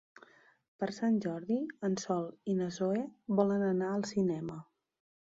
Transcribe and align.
Per 0.83 0.87
Sant 0.99 1.19
Jordi 1.25 1.57
en 1.87 1.97
Sol 2.03 2.25
i 2.53 2.55
na 2.63 2.71
Zoè 2.79 3.05
volen 3.41 3.67
anar 3.67 3.91
al 3.99 4.07
cinema. 4.15 4.57